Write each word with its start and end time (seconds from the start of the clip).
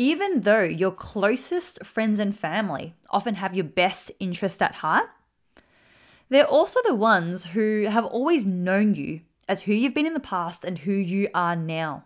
even 0.00 0.40
though 0.40 0.62
your 0.62 0.92
closest 0.92 1.84
friends 1.84 2.18
and 2.18 2.34
family 2.34 2.94
often 3.10 3.34
have 3.34 3.54
your 3.54 3.64
best 3.64 4.10
interest 4.18 4.62
at 4.62 4.76
heart, 4.76 5.10
they're 6.30 6.46
also 6.46 6.80
the 6.86 6.94
ones 6.94 7.44
who 7.44 7.84
have 7.84 8.06
always 8.06 8.46
known 8.46 8.94
you 8.94 9.20
as 9.46 9.60
who 9.60 9.74
you've 9.74 9.92
been 9.92 10.06
in 10.06 10.14
the 10.14 10.18
past 10.18 10.64
and 10.64 10.78
who 10.78 10.92
you 10.92 11.28
are 11.34 11.54
now. 11.54 12.04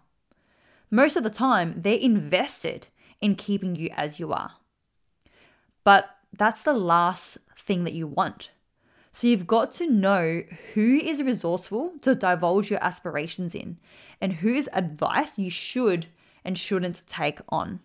Most 0.91 1.15
of 1.15 1.23
the 1.23 1.31
time, 1.31 1.83
they're 1.83 1.97
invested 1.97 2.89
in 3.21 3.37
keeping 3.37 3.77
you 3.77 3.91
as 3.93 4.19
you 4.19 4.33
are. 4.33 4.55
But 5.85 6.11
that's 6.37 6.63
the 6.63 6.73
last 6.73 7.39
thing 7.57 7.85
that 7.85 7.95
you 7.95 8.09
want. 8.09 8.51
So 9.13 9.29
you've 9.29 9.47
got 9.47 9.71
to 9.73 9.89
know 9.89 10.43
who 10.73 10.97
is 10.97 11.23
resourceful 11.23 11.93
to 12.01 12.17
divulge 12.17 12.73
your 12.73 12.83
aspirations 12.83 13.55
in 13.55 13.79
and 14.21 14.33
whose 14.33 14.67
advice 14.73 15.39
you 15.39 15.49
should 15.49 16.09
and 16.45 16.59
shouldn't 16.59 17.07
take 17.07 17.41
on. 17.49 17.81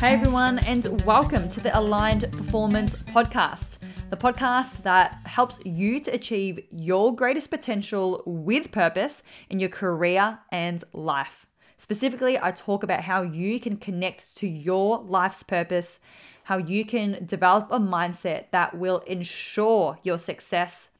Hey 0.00 0.14
everyone, 0.14 0.60
and 0.60 1.02
welcome 1.04 1.48
to 1.50 1.60
the 1.60 1.76
Aligned 1.76 2.30
Performance 2.30 2.94
Podcast, 3.02 3.78
the 4.10 4.16
podcast 4.16 4.84
that 4.84 5.20
helps 5.26 5.58
you 5.64 5.98
to 6.00 6.12
achieve 6.12 6.60
your 6.70 7.12
greatest 7.12 7.50
potential 7.50 8.22
with 8.24 8.70
purpose 8.70 9.24
in 9.50 9.58
your 9.58 9.68
career 9.68 10.38
and 10.52 10.84
life. 10.92 11.46
Specifically, 11.78 12.38
I 12.40 12.52
talk 12.52 12.84
about 12.84 13.02
how 13.02 13.22
you 13.22 13.58
can 13.58 13.76
connect 13.76 14.36
to 14.36 14.46
your 14.46 15.00
life's 15.00 15.42
purpose, 15.42 15.98
how 16.44 16.58
you 16.58 16.84
can 16.84 17.24
develop 17.26 17.66
a 17.72 17.80
mindset 17.80 18.52
that 18.52 18.78
will 18.78 18.98
ensure 19.00 19.98
your 20.04 20.18
success, 20.20 20.90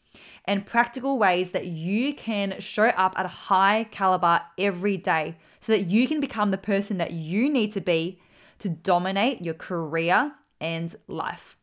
and 0.49 0.65
practical 0.65 1.19
ways 1.19 1.51
that 1.51 1.67
you 1.67 2.15
can 2.15 2.59
show 2.59 2.87
up 2.87 3.17
at 3.19 3.27
a 3.27 3.29
high 3.29 3.87
caliber 3.91 4.41
every 4.57 4.97
day 4.97 5.37
so 5.61 5.73
that 5.73 5.85
you 5.85 6.09
can 6.09 6.21
become 6.21 6.51
the 6.51 6.57
person 6.57 6.97
that 6.97 7.13
you 7.13 7.51
need 7.51 7.71
to 7.71 7.83
be 7.83 8.19
to 8.59 8.71
dominate 8.71 9.43
your 9.43 9.53
career 9.53 10.33
and 10.59 10.97
life. 11.07 11.59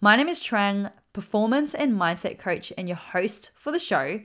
My 0.00 0.16
name 0.16 0.28
is 0.28 0.42
Trang, 0.42 0.90
performance 1.12 1.74
and 1.74 1.92
mindset 1.92 2.38
coach, 2.38 2.72
and 2.76 2.88
your 2.88 2.96
host 2.96 3.52
for 3.54 3.70
the 3.70 3.78
show. 3.78 4.20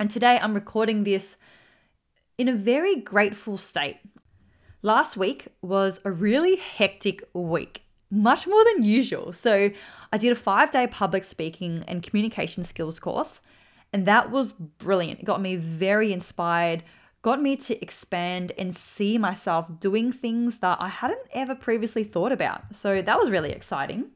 And 0.00 0.10
today 0.10 0.38
I'm 0.40 0.54
recording 0.54 1.04
this 1.04 1.36
in 2.38 2.48
a 2.48 2.54
very 2.54 2.96
grateful 2.96 3.58
state. 3.58 3.98
Last 4.80 5.18
week 5.18 5.48
was 5.60 6.00
a 6.06 6.10
really 6.10 6.56
hectic 6.56 7.22
week, 7.34 7.82
much 8.12 8.46
more 8.46 8.62
than 8.64 8.84
usual. 8.84 9.32
So, 9.32 9.70
I 10.12 10.18
did 10.18 10.30
a 10.30 10.36
five 10.36 10.70
day 10.70 10.86
public 10.86 11.24
speaking 11.24 11.82
and 11.88 12.02
communication 12.02 12.62
skills 12.62 13.00
course, 13.00 13.40
and 13.92 14.06
that 14.06 14.30
was 14.30 14.52
brilliant. 14.52 15.20
It 15.20 15.24
got 15.24 15.40
me 15.40 15.56
very 15.56 16.12
inspired, 16.12 16.84
got 17.22 17.40
me 17.40 17.56
to 17.56 17.80
expand 17.82 18.52
and 18.58 18.74
see 18.74 19.16
myself 19.16 19.80
doing 19.80 20.12
things 20.12 20.58
that 20.58 20.78
I 20.80 20.88
hadn't 20.88 21.26
ever 21.32 21.54
previously 21.54 22.04
thought 22.04 22.32
about. 22.32 22.76
So 22.76 23.00
that 23.00 23.18
was 23.18 23.30
really 23.30 23.50
exciting. 23.50 24.10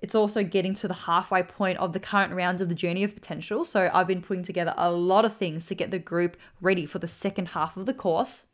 It's 0.00 0.14
also 0.16 0.42
getting 0.42 0.74
to 0.74 0.88
the 0.88 0.94
halfway 0.94 1.42
point 1.42 1.78
of 1.78 1.92
the 1.92 2.00
current 2.00 2.32
round 2.32 2.60
of 2.60 2.68
the 2.68 2.74
journey 2.74 3.04
of 3.04 3.14
potential. 3.14 3.64
So 3.64 3.88
I've 3.94 4.08
been 4.08 4.22
putting 4.22 4.42
together 4.42 4.74
a 4.76 4.90
lot 4.90 5.24
of 5.24 5.36
things 5.36 5.66
to 5.66 5.76
get 5.76 5.90
the 5.90 5.98
group 5.98 6.36
ready 6.60 6.86
for 6.86 6.98
the 6.98 7.08
second 7.08 7.48
half 7.48 7.76
of 7.76 7.86
the 7.86 7.94
course. 7.94 8.44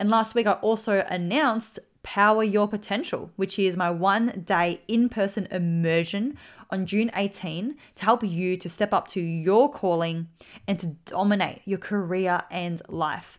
And 0.00 0.08
last 0.08 0.34
week 0.34 0.46
I 0.46 0.52
also 0.52 1.04
announced 1.10 1.78
Power 2.02 2.42
Your 2.42 2.66
Potential, 2.66 3.30
which 3.36 3.58
is 3.58 3.76
my 3.76 3.90
one 3.90 4.44
day 4.46 4.80
in 4.88 5.10
person 5.10 5.46
immersion 5.50 6.38
on 6.70 6.86
June 6.86 7.10
18 7.14 7.76
to 7.96 8.04
help 8.04 8.24
you 8.24 8.56
to 8.56 8.68
step 8.70 8.94
up 8.94 9.08
to 9.08 9.20
your 9.20 9.70
calling 9.70 10.28
and 10.66 10.80
to 10.80 10.86
dominate 11.04 11.60
your 11.66 11.78
career 11.78 12.40
and 12.50 12.80
life. 12.88 13.38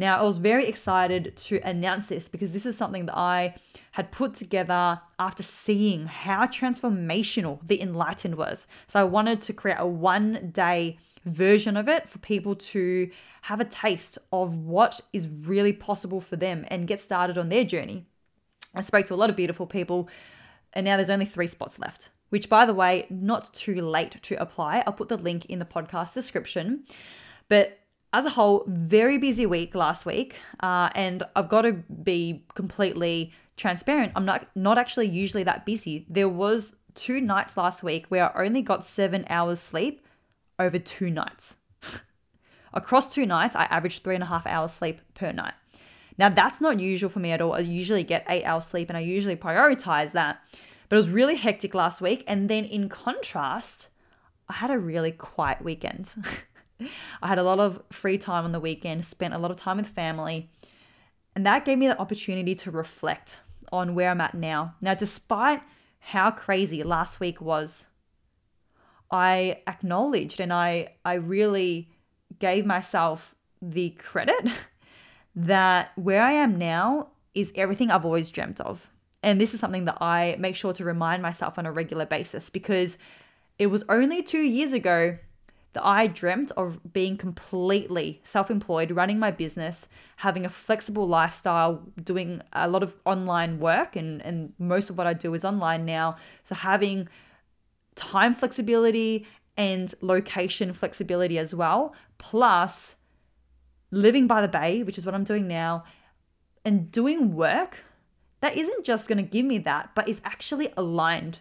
Now, 0.00 0.16
I 0.16 0.22
was 0.22 0.38
very 0.38 0.66
excited 0.66 1.36
to 1.36 1.60
announce 1.62 2.06
this 2.06 2.26
because 2.26 2.52
this 2.52 2.64
is 2.64 2.74
something 2.74 3.04
that 3.04 3.18
I 3.18 3.54
had 3.92 4.10
put 4.10 4.32
together 4.32 4.98
after 5.18 5.42
seeing 5.42 6.06
how 6.06 6.46
transformational 6.46 7.58
the 7.62 7.82
Enlightened 7.82 8.36
was. 8.36 8.66
So, 8.86 8.98
I 8.98 9.04
wanted 9.04 9.42
to 9.42 9.52
create 9.52 9.76
a 9.78 9.86
one 9.86 10.52
day 10.54 10.96
version 11.26 11.76
of 11.76 11.86
it 11.86 12.08
for 12.08 12.18
people 12.18 12.54
to 12.54 13.10
have 13.42 13.60
a 13.60 13.64
taste 13.66 14.16
of 14.32 14.56
what 14.56 15.02
is 15.12 15.28
really 15.28 15.74
possible 15.74 16.22
for 16.22 16.36
them 16.36 16.64
and 16.68 16.88
get 16.88 17.00
started 17.00 17.36
on 17.36 17.50
their 17.50 17.64
journey. 17.64 18.06
I 18.74 18.80
spoke 18.80 19.04
to 19.04 19.14
a 19.14 19.16
lot 19.16 19.28
of 19.28 19.36
beautiful 19.36 19.66
people, 19.66 20.08
and 20.72 20.86
now 20.86 20.96
there's 20.96 21.10
only 21.10 21.26
three 21.26 21.46
spots 21.46 21.78
left, 21.78 22.08
which, 22.30 22.48
by 22.48 22.64
the 22.64 22.72
way, 22.72 23.06
not 23.10 23.52
too 23.52 23.82
late 23.82 24.16
to 24.22 24.34
apply. 24.40 24.82
I'll 24.86 24.94
put 24.94 25.10
the 25.10 25.18
link 25.18 25.44
in 25.44 25.58
the 25.58 25.66
podcast 25.66 26.14
description. 26.14 26.84
But 27.50 27.79
as 28.12 28.26
a 28.26 28.30
whole, 28.30 28.64
very 28.66 29.18
busy 29.18 29.46
week 29.46 29.74
last 29.74 30.04
week, 30.04 30.40
uh, 30.60 30.90
and 30.94 31.22
I've 31.36 31.48
got 31.48 31.62
to 31.62 31.72
be 31.72 32.44
completely 32.54 33.32
transparent. 33.56 34.12
I'm 34.16 34.24
not 34.24 34.48
not 34.54 34.78
actually 34.78 35.08
usually 35.08 35.44
that 35.44 35.64
busy. 35.64 36.06
There 36.08 36.28
was 36.28 36.74
two 36.94 37.20
nights 37.20 37.56
last 37.56 37.82
week 37.82 38.06
where 38.08 38.36
I 38.36 38.46
only 38.46 38.62
got 38.62 38.84
seven 38.84 39.24
hours 39.30 39.60
sleep 39.60 40.04
over 40.58 40.78
two 40.78 41.10
nights. 41.10 41.56
Across 42.72 43.14
two 43.14 43.26
nights, 43.26 43.54
I 43.54 43.64
averaged 43.64 44.02
three 44.02 44.14
and 44.14 44.24
a 44.24 44.26
half 44.26 44.46
hours 44.46 44.72
sleep 44.72 45.00
per 45.14 45.32
night. 45.32 45.54
Now 46.18 46.28
that's 46.28 46.60
not 46.60 46.80
usual 46.80 47.10
for 47.10 47.20
me 47.20 47.30
at 47.30 47.40
all. 47.40 47.54
I 47.54 47.60
usually 47.60 48.02
get 48.02 48.26
eight 48.28 48.44
hours 48.44 48.66
sleep, 48.66 48.90
and 48.90 48.96
I 48.96 49.00
usually 49.00 49.36
prioritize 49.36 50.12
that. 50.12 50.42
But 50.88 50.96
it 50.96 50.98
was 50.98 51.10
really 51.10 51.36
hectic 51.36 51.74
last 51.74 52.00
week, 52.00 52.24
and 52.26 52.48
then 52.50 52.64
in 52.64 52.88
contrast, 52.88 53.86
I 54.48 54.54
had 54.54 54.70
a 54.70 54.78
really 54.78 55.12
quiet 55.12 55.62
weekend. 55.62 56.08
I 57.22 57.28
had 57.28 57.38
a 57.38 57.42
lot 57.42 57.60
of 57.60 57.82
free 57.90 58.18
time 58.18 58.44
on 58.44 58.52
the 58.52 58.60
weekend, 58.60 59.04
spent 59.04 59.34
a 59.34 59.38
lot 59.38 59.50
of 59.50 59.56
time 59.56 59.76
with 59.76 59.86
family, 59.86 60.50
and 61.34 61.46
that 61.46 61.64
gave 61.64 61.78
me 61.78 61.88
the 61.88 61.98
opportunity 61.98 62.54
to 62.56 62.70
reflect 62.70 63.38
on 63.72 63.94
where 63.94 64.10
I'm 64.10 64.20
at 64.20 64.34
now. 64.34 64.74
Now, 64.80 64.94
despite 64.94 65.62
how 66.00 66.30
crazy 66.30 66.82
last 66.82 67.20
week 67.20 67.40
was, 67.40 67.86
I 69.10 69.62
acknowledged 69.66 70.40
and 70.40 70.52
I 70.52 70.94
I 71.04 71.14
really 71.14 71.90
gave 72.38 72.64
myself 72.64 73.34
the 73.60 73.90
credit 73.90 74.48
that 75.34 75.92
where 75.96 76.22
I 76.22 76.32
am 76.32 76.58
now 76.58 77.08
is 77.34 77.52
everything 77.54 77.90
I've 77.90 78.04
always 78.04 78.30
dreamt 78.30 78.60
of. 78.60 78.88
And 79.22 79.40
this 79.40 79.52
is 79.52 79.60
something 79.60 79.84
that 79.84 79.98
I 80.00 80.36
make 80.38 80.56
sure 80.56 80.72
to 80.72 80.84
remind 80.84 81.22
myself 81.22 81.58
on 81.58 81.66
a 81.66 81.72
regular 81.72 82.06
basis 82.06 82.48
because 82.48 82.96
it 83.58 83.66
was 83.66 83.84
only 83.88 84.22
2 84.22 84.38
years 84.38 84.72
ago 84.72 85.18
that 85.72 85.84
I 85.84 86.06
dreamt 86.06 86.50
of 86.52 86.92
being 86.92 87.16
completely 87.16 88.20
self 88.24 88.50
employed, 88.50 88.90
running 88.90 89.18
my 89.18 89.30
business, 89.30 89.88
having 90.16 90.44
a 90.44 90.48
flexible 90.48 91.06
lifestyle, 91.06 91.82
doing 92.02 92.42
a 92.52 92.68
lot 92.68 92.82
of 92.82 92.96
online 93.04 93.58
work, 93.58 93.96
and, 93.96 94.20
and 94.22 94.52
most 94.58 94.90
of 94.90 94.98
what 94.98 95.06
I 95.06 95.12
do 95.12 95.34
is 95.34 95.44
online 95.44 95.84
now. 95.84 96.16
So, 96.42 96.54
having 96.54 97.08
time 97.94 98.34
flexibility 98.34 99.26
and 99.56 99.94
location 100.00 100.72
flexibility 100.72 101.38
as 101.38 101.54
well, 101.54 101.94
plus 102.18 102.96
living 103.90 104.26
by 104.26 104.40
the 104.42 104.48
bay, 104.48 104.82
which 104.82 104.98
is 104.98 105.06
what 105.06 105.14
I'm 105.14 105.24
doing 105.24 105.46
now, 105.46 105.84
and 106.64 106.90
doing 106.90 107.34
work 107.34 107.84
that 108.40 108.56
isn't 108.56 108.84
just 108.84 109.08
going 109.08 109.18
to 109.18 109.22
give 109.22 109.44
me 109.44 109.58
that, 109.58 109.90
but 109.94 110.08
is 110.08 110.20
actually 110.24 110.72
aligned 110.76 111.40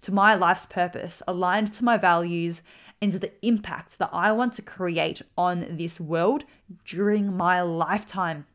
to 0.00 0.12
my 0.12 0.34
life's 0.34 0.66
purpose, 0.66 1.22
aligned 1.28 1.72
to 1.74 1.84
my 1.84 1.96
values, 1.96 2.62
into 3.00 3.18
the 3.18 3.32
impact 3.46 3.98
that 3.98 4.10
I 4.12 4.32
want 4.32 4.54
to 4.54 4.62
create 4.62 5.22
on 5.36 5.76
this 5.76 6.00
world 6.00 6.44
during 6.84 7.36
my 7.36 7.60
lifetime. 7.60 8.46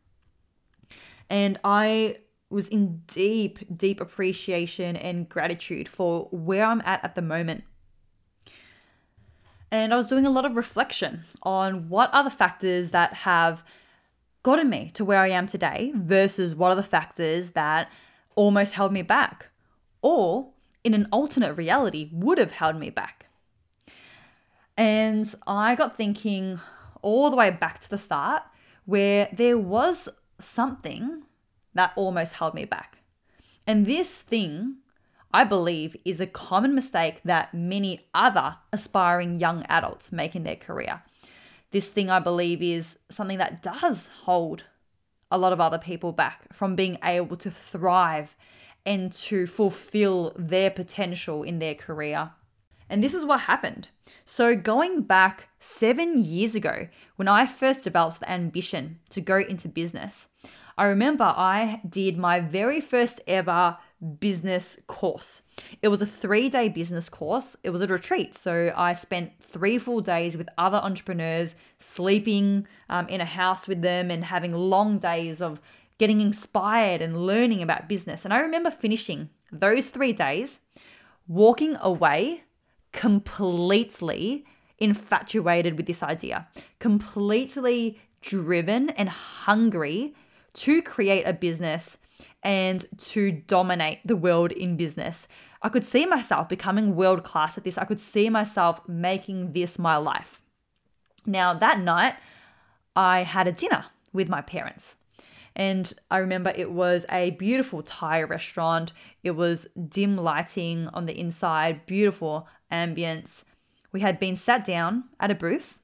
And 1.30 1.60
I 1.64 2.18
was 2.50 2.68
in 2.68 3.02
deep, 3.08 3.60
deep 3.76 4.00
appreciation 4.00 4.96
and 4.96 5.28
gratitude 5.28 5.88
for 5.88 6.28
where 6.32 6.66
I'm 6.66 6.82
at 6.86 7.04
at 7.04 7.16
the 7.16 7.22
moment. 7.22 7.64
And 9.72 9.92
I 9.92 9.98
was 9.98 10.08
doing 10.08 10.28
a 10.28 10.30
lot 10.30 10.46
of 10.46 10.56
reflection 10.56 11.24
on 11.42 11.90
what 11.90 12.14
are 12.14 12.24
the 12.24 12.30
factors 12.30 12.92
that 12.92 13.14
have 13.14 13.64
gotten 14.44 14.70
me 14.70 14.92
to 14.94 15.04
where 15.04 15.20
I 15.20 15.30
am 15.30 15.48
today 15.48 15.92
versus 15.96 16.54
what 16.54 16.72
are 16.72 16.76
the 16.76 16.84
factors 16.84 17.52
that 17.52 17.92
almost 18.36 18.74
held 18.74 18.92
me 18.92 19.02
back 19.02 19.50
or 20.02 20.50
in 20.84 20.94
an 20.94 21.08
alternate 21.12 21.54
reality 21.54 22.10
would 22.12 22.38
have 22.38 22.52
held 22.52 22.76
me 22.76 22.90
back. 22.90 23.28
And 24.78 25.34
I 25.46 25.76
got 25.76 25.96
thinking 25.98 26.60
all 27.02 27.30
the 27.30 27.36
way 27.36 27.52
back 27.52 27.80
to 27.80 27.90
the 27.90 27.98
start 27.98 28.44
where 28.86 29.30
there 29.32 29.58
was 29.58 30.10
something 30.40 31.24
that 31.74 31.94
almost 31.96 32.34
held 32.34 32.54
me 32.54 32.66
back. 32.66 32.98
And 33.66 33.86
this 33.86 34.20
thing, 34.20 34.78
I 35.34 35.44
believe, 35.44 35.96
is 36.06 36.20
a 36.20 36.28
common 36.28 36.76
mistake 36.76 37.22
that 37.24 37.54
many 37.54 38.02
other 38.14 38.58
aspiring 38.72 39.40
young 39.40 39.64
adults 39.70 40.12
make 40.12 40.36
in 40.36 40.44
their 40.44 40.56
career. 40.56 41.02
This 41.72 41.88
thing, 41.88 42.10
I 42.10 42.20
believe, 42.20 42.62
is 42.62 43.00
something 43.10 43.38
that 43.40 43.64
does 43.64 44.10
hold 44.22 44.66
a 45.32 45.38
lot 45.38 45.54
of 45.54 45.60
other 45.60 45.80
people 45.80 46.12
back 46.12 46.54
from 46.54 46.76
being 46.76 47.00
able 47.04 47.38
to 47.38 47.50
thrive 47.50 48.36
and 48.86 49.12
to 49.14 49.48
fulfill 49.48 50.34
their 50.38 50.70
potential 50.70 51.42
in 51.42 51.60
their 51.60 51.74
career. 51.74 52.32
And 52.94 53.04
this 53.04 53.16
is 53.16 53.26
what 53.26 53.40
happened. 53.40 53.88
So, 54.24 54.56
going 54.56 55.02
back 55.02 55.50
seven 55.58 56.24
years 56.24 56.54
ago, 56.54 56.88
when 57.16 57.28
I 57.28 57.48
first 57.48 57.84
developed 57.84 58.20
the 58.20 58.32
ambition 58.32 59.00
to 59.10 59.20
go 59.20 59.38
into 59.38 59.68
business, 59.68 60.28
I 60.78 60.84
remember 60.84 61.24
I 61.24 61.82
did 61.90 62.20
my 62.20 62.40
very 62.40 62.80
first 62.80 63.20
ever 63.26 63.80
business 64.20 64.78
course. 64.86 65.42
It 65.82 65.88
was 65.88 66.04
a 66.04 66.06
three 66.06 66.50
day 66.50 66.70
business 66.70 67.10
course, 67.10 67.58
it 67.64 67.72
was 67.72 67.82
a 67.82 67.88
retreat. 67.88 68.36
So, 68.36 68.72
I 68.78 68.94
spent 68.94 69.42
three 69.42 69.80
full 69.80 70.02
days 70.02 70.38
with 70.38 70.48
other 70.60 70.78
entrepreneurs, 70.78 71.56
sleeping 71.80 72.68
um, 72.90 73.08
in 73.08 73.22
a 73.22 73.26
house 73.26 73.68
with 73.68 73.82
them, 73.82 74.12
and 74.12 74.24
having 74.24 74.54
long 74.54 75.00
days 75.00 75.42
of 75.42 75.60
getting 75.98 76.22
inspired 76.22 77.02
and 77.02 77.26
learning 77.26 77.64
about 77.64 77.90
business. 77.90 78.24
And 78.24 78.32
I 78.32 78.38
remember 78.38 78.70
finishing 78.70 79.32
those 79.52 79.90
three 79.90 80.14
days, 80.14 80.62
walking 81.28 81.76
away 81.82 82.44
completely 82.94 84.46
infatuated 84.78 85.76
with 85.78 85.86
this 85.86 86.02
idea, 86.02 86.48
completely 86.80 88.00
driven 88.22 88.90
and 88.92 89.10
hungry 89.10 90.16
to 90.54 90.82
create 90.82 91.24
a 91.24 91.34
business 91.34 91.98
and 92.42 92.86
to 92.98 93.32
dominate 93.32 94.00
the 94.06 94.16
world 94.16 94.52
in 94.52 94.78
business. 94.78 95.28
I 95.62 95.70
could 95.70 95.84
see 95.84 96.06
myself 96.06 96.50
becoming 96.50 96.96
world 96.96 97.24
class 97.24 97.58
at 97.58 97.64
this. 97.64 97.78
I 97.78 97.86
could 97.86 98.00
see 98.00 98.30
myself 98.30 98.82
making 98.88 99.54
this 99.54 99.80
my 99.80 99.98
life. 99.98 100.42
Now, 101.26 101.54
that 101.54 101.80
night, 101.80 102.16
I 102.96 103.24
had 103.24 103.48
a 103.48 103.52
dinner 103.52 103.86
with 104.12 104.30
my 104.30 104.42
parents. 104.42 104.96
And 105.56 105.94
I 106.10 106.18
remember 106.18 106.52
it 106.56 106.72
was 106.72 107.06
a 107.12 107.32
beautiful 107.32 107.84
Thai 107.84 108.24
restaurant. 108.24 108.92
It 109.24 109.32
was 109.32 109.68
dim 109.88 110.18
lighting 110.18 110.90
on 110.94 111.06
the 111.06 111.18
inside, 111.18 111.86
beautiful 111.86 112.48
ambience. 112.74 113.44
We 113.92 114.02
had 114.02 114.20
been 114.20 114.36
sat 114.36 114.66
down 114.66 115.06
at 115.20 115.32
a 115.32 115.36
booth. 115.36 115.78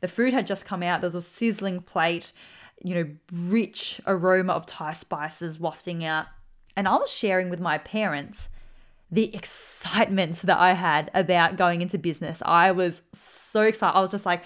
The 0.00 0.08
food 0.08 0.32
had 0.32 0.46
just 0.46 0.64
come 0.64 0.82
out. 0.82 1.00
There 1.00 1.06
was 1.06 1.14
a 1.14 1.22
sizzling 1.22 1.80
plate, 1.80 2.32
you 2.82 2.94
know, 2.94 3.06
rich 3.32 4.00
aroma 4.06 4.52
of 4.52 4.66
Thai 4.66 4.92
spices 4.92 5.58
wafting 5.58 6.04
out. 6.04 6.26
And 6.76 6.86
I 6.86 6.96
was 6.96 7.10
sharing 7.10 7.48
with 7.48 7.60
my 7.60 7.78
parents 7.78 8.48
the 9.10 9.34
excitement 9.34 10.42
that 10.42 10.58
I 10.58 10.72
had 10.72 11.10
about 11.14 11.56
going 11.56 11.80
into 11.80 11.96
business. 11.96 12.42
I 12.44 12.72
was 12.72 13.02
so 13.12 13.62
excited. 13.62 13.96
I 13.96 14.00
was 14.00 14.10
just 14.10 14.26
like, 14.26 14.42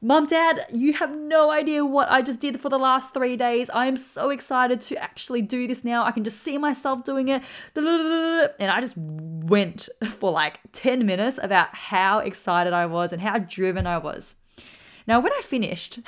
Mom, 0.00 0.26
Dad, 0.26 0.64
you 0.72 0.92
have 0.92 1.16
no 1.16 1.50
idea 1.50 1.84
what 1.84 2.08
I 2.08 2.22
just 2.22 2.38
did 2.38 2.60
for 2.60 2.68
the 2.68 2.78
last 2.78 3.12
three 3.12 3.36
days. 3.36 3.68
I 3.70 3.86
am 3.86 3.96
so 3.96 4.30
excited 4.30 4.80
to 4.82 4.96
actually 5.02 5.42
do 5.42 5.66
this 5.66 5.82
now. 5.82 6.04
I 6.04 6.12
can 6.12 6.22
just 6.22 6.40
see 6.40 6.56
myself 6.56 7.02
doing 7.04 7.28
it. 7.28 7.42
And 7.76 8.70
I 8.70 8.80
just 8.80 8.96
went 8.96 9.88
for 10.04 10.30
like 10.30 10.60
10 10.72 11.04
minutes 11.04 11.40
about 11.42 11.74
how 11.74 12.20
excited 12.20 12.72
I 12.72 12.86
was 12.86 13.12
and 13.12 13.20
how 13.20 13.38
driven 13.38 13.86
I 13.86 13.98
was. 13.98 14.36
Now, 15.08 15.18
when 15.18 15.32
I 15.32 15.40
finished, 15.42 15.98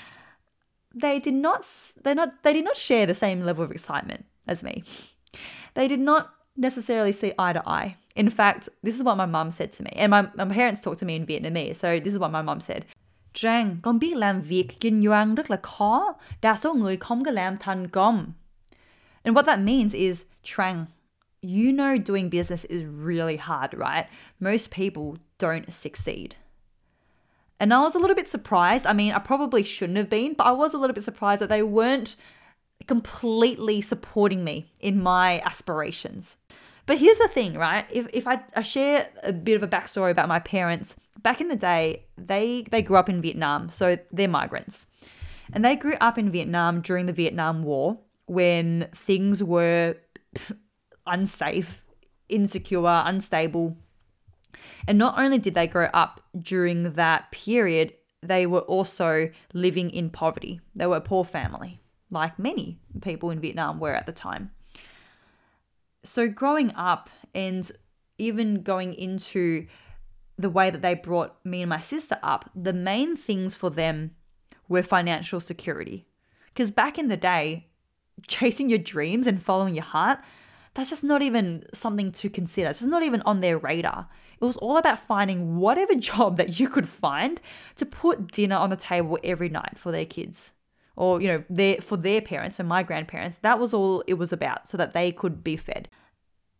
they 0.94 1.18
did 1.18 1.34
not 1.34 1.66
they 2.02 2.12
not 2.12 2.42
they 2.42 2.52
did 2.52 2.64
not 2.64 2.76
share 2.76 3.06
the 3.06 3.14
same 3.14 3.42
level 3.42 3.64
of 3.64 3.70
excitement 3.70 4.26
as 4.46 4.62
me. 4.62 4.82
They 5.74 5.88
did 5.88 6.00
not 6.00 6.34
necessarily 6.56 7.12
see 7.12 7.32
eye 7.38 7.52
to 7.54 7.66
eye. 7.66 7.96
In 8.14 8.28
fact, 8.28 8.68
this 8.82 8.96
is 8.96 9.02
what 9.02 9.16
my 9.16 9.26
mum 9.26 9.50
said 9.50 9.72
to 9.72 9.82
me. 9.82 9.90
And 9.96 10.10
my, 10.10 10.28
my 10.34 10.46
parents 10.46 10.80
talked 10.80 10.98
to 11.00 11.04
me 11.06 11.16
in 11.16 11.26
Vietnamese, 11.26 11.76
so 11.76 11.98
this 11.98 12.12
is 12.12 12.18
what 12.18 12.30
my 12.30 12.42
mum 12.42 12.60
said. 12.60 12.86
Trang, 13.36 13.76
con 13.82 13.98
biết 13.98 14.16
làm 14.16 14.42
việc 14.42 14.80
kinh 14.80 15.04
doanh 15.04 15.34
rất 15.34 15.50
là 15.50 15.56
khó. 15.62 16.14
Đa 16.42 16.56
số 16.56 16.74
người 16.74 16.96
không 16.96 17.24
có 17.24 17.30
làm 17.30 17.56
thành 17.58 17.88
công. 17.88 18.32
And 19.22 19.36
what 19.36 19.42
that 19.42 19.58
means 19.58 19.94
is, 19.94 20.24
Trang, 20.42 20.86
you 21.42 21.72
know 21.72 21.96
doing 22.06 22.30
business 22.30 22.64
is 22.64 22.82
really 23.06 23.36
hard, 23.36 23.74
right? 23.74 24.06
Most 24.40 24.70
people 24.70 25.20
don't 25.38 25.70
succeed. 25.70 26.30
And 27.58 27.72
I 27.72 27.78
was 27.78 27.94
a 27.94 27.98
little 27.98 28.14
bit 28.14 28.28
surprised. 28.28 28.86
I 28.86 28.94
mean, 28.94 29.12
I 29.12 29.18
probably 29.18 29.62
shouldn't 29.62 29.98
have 29.98 30.10
been, 30.10 30.34
but 30.34 30.46
I 30.46 30.52
was 30.52 30.74
a 30.74 30.78
little 30.78 30.94
bit 30.94 31.04
surprised 31.04 31.40
that 31.40 31.48
they 31.48 31.62
weren't 31.62 32.16
completely 32.86 33.82
supporting 33.82 34.44
me 34.44 34.64
in 34.80 35.02
my 35.02 35.40
aspirations. 35.44 36.36
But 36.86 36.98
here's 36.98 37.18
the 37.18 37.28
thing, 37.28 37.58
right? 37.58 37.84
If, 37.90 38.06
if 38.14 38.26
I, 38.26 38.38
I 38.54 38.62
share 38.62 39.08
a 39.24 39.32
bit 39.32 39.56
of 39.56 39.62
a 39.62 39.68
backstory 39.68 40.10
about 40.10 40.28
my 40.28 40.38
parents, 40.38 40.96
back 41.22 41.40
in 41.40 41.48
the 41.48 41.56
day, 41.56 42.06
they, 42.16 42.64
they 42.70 42.82
grew 42.82 42.96
up 42.96 43.08
in 43.08 43.20
Vietnam, 43.20 43.68
so 43.68 43.98
they're 44.12 44.28
migrants. 44.28 44.86
And 45.52 45.64
they 45.64 45.76
grew 45.76 45.96
up 46.00 46.18
in 46.18 46.30
Vietnam 46.30 46.80
during 46.80 47.06
the 47.06 47.12
Vietnam 47.12 47.62
War 47.62 47.98
when 48.26 48.88
things 48.94 49.42
were 49.42 49.96
unsafe, 51.06 51.82
insecure, 52.28 53.02
unstable. 53.04 53.76
And 54.88 54.98
not 54.98 55.18
only 55.18 55.38
did 55.38 55.54
they 55.54 55.66
grow 55.66 55.88
up 55.92 56.20
during 56.38 56.94
that 56.94 57.30
period, 57.30 57.94
they 58.22 58.46
were 58.46 58.60
also 58.60 59.30
living 59.52 59.90
in 59.90 60.10
poverty. 60.10 60.60
They 60.74 60.86
were 60.86 60.96
a 60.96 61.00
poor 61.00 61.24
family, 61.24 61.80
like 62.10 62.38
many 62.38 62.80
people 63.02 63.30
in 63.30 63.40
Vietnam 63.40 63.78
were 63.78 63.92
at 63.92 64.06
the 64.06 64.12
time 64.12 64.50
so 66.06 66.28
growing 66.28 66.72
up 66.74 67.10
and 67.34 67.70
even 68.18 68.62
going 68.62 68.94
into 68.94 69.66
the 70.38 70.50
way 70.50 70.70
that 70.70 70.82
they 70.82 70.94
brought 70.94 71.36
me 71.44 71.62
and 71.62 71.70
my 71.70 71.80
sister 71.80 72.18
up, 72.22 72.50
the 72.54 72.72
main 72.72 73.16
things 73.16 73.54
for 73.54 73.70
them 73.70 74.12
were 74.68 74.82
financial 74.82 75.40
security. 75.40 76.06
Because 76.48 76.70
back 76.70 76.98
in 76.98 77.08
the 77.08 77.16
day, 77.16 77.68
chasing 78.26 78.68
your 78.68 78.78
dreams 78.78 79.26
and 79.26 79.42
following 79.42 79.74
your 79.74 79.84
heart, 79.84 80.18
that's 80.74 80.90
just 80.90 81.04
not 81.04 81.22
even 81.22 81.64
something 81.72 82.12
to 82.12 82.28
consider. 82.28 82.68
It's 82.68 82.80
just 82.80 82.90
not 82.90 83.02
even 83.02 83.22
on 83.22 83.40
their 83.40 83.56
radar. 83.56 84.08
It 84.38 84.44
was 84.44 84.58
all 84.58 84.76
about 84.76 84.98
finding 84.98 85.56
whatever 85.56 85.94
job 85.96 86.36
that 86.36 86.60
you 86.60 86.68
could 86.68 86.88
find 86.88 87.40
to 87.76 87.86
put 87.86 88.32
dinner 88.32 88.56
on 88.56 88.70
the 88.70 88.76
table 88.76 89.18
every 89.24 89.48
night 89.48 89.78
for 89.78 89.90
their 89.90 90.06
kids 90.06 90.52
or 90.96 91.20
you 91.20 91.28
know 91.28 91.44
their 91.48 91.76
for 91.76 91.96
their 91.96 92.20
parents 92.20 92.58
and 92.58 92.68
my 92.68 92.82
grandparents 92.82 93.38
that 93.38 93.58
was 93.58 93.72
all 93.72 94.02
it 94.06 94.14
was 94.14 94.32
about 94.32 94.66
so 94.66 94.76
that 94.76 94.94
they 94.94 95.12
could 95.12 95.44
be 95.44 95.56
fed 95.56 95.88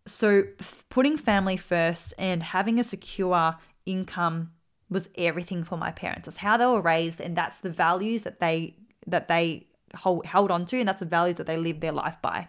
so 0.06 0.44
putting 0.88 1.16
family 1.16 1.56
first 1.56 2.14
and 2.18 2.42
having 2.42 2.78
a 2.78 2.84
secure 2.84 3.56
income 3.84 4.52
was 4.88 5.08
everything 5.16 5.64
for 5.64 5.76
my 5.76 5.90
parents 5.90 6.28
it's 6.28 6.38
how 6.38 6.56
they 6.56 6.66
were 6.66 6.80
raised 6.80 7.20
and 7.20 7.36
that's 7.36 7.58
the 7.58 7.70
values 7.70 8.22
that 8.22 8.40
they 8.40 8.74
that 9.06 9.28
they 9.28 9.66
hold, 9.94 10.24
held 10.24 10.50
on 10.50 10.64
to 10.64 10.78
and 10.78 10.88
that's 10.88 11.00
the 11.00 11.06
values 11.06 11.36
that 11.36 11.46
they 11.46 11.56
live 11.56 11.80
their 11.80 11.92
life 11.92 12.16
by 12.22 12.48